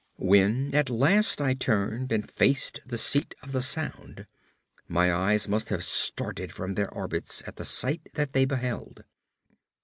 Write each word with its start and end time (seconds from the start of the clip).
When 0.17 0.73
at 0.73 0.89
last 0.89 1.39
I 1.39 1.53
turned 1.53 2.11
and 2.11 2.27
faced 2.27 2.79
the 2.83 2.97
seat 2.97 3.35
of 3.43 3.51
the 3.51 3.61
sound, 3.61 4.25
my 4.87 5.13
eyes 5.13 5.47
must 5.47 5.69
have 5.69 5.83
started 5.83 6.51
from 6.51 6.73
their 6.73 6.89
orbits 6.91 7.43
at 7.45 7.57
the 7.57 7.65
sight 7.65 8.01
that 8.15 8.33
they 8.33 8.45
beheld. 8.45 9.03